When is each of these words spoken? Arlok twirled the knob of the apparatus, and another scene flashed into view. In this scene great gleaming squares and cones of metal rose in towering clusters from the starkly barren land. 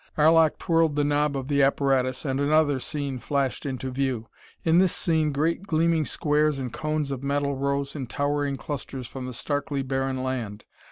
Arlok 0.17 0.57
twirled 0.57 0.95
the 0.95 1.03
knob 1.03 1.37
of 1.37 1.47
the 1.47 1.61
apparatus, 1.61 2.25
and 2.25 2.39
another 2.41 2.79
scene 2.79 3.19
flashed 3.19 3.67
into 3.67 3.91
view. 3.91 4.25
In 4.63 4.79
this 4.79 4.95
scene 4.95 5.31
great 5.31 5.67
gleaming 5.67 6.05
squares 6.05 6.57
and 6.57 6.73
cones 6.73 7.11
of 7.11 7.21
metal 7.21 7.55
rose 7.55 7.95
in 7.95 8.07
towering 8.07 8.57
clusters 8.57 9.05
from 9.05 9.27
the 9.27 9.31
starkly 9.33 9.83
barren 9.83 10.17
land. 10.23 10.65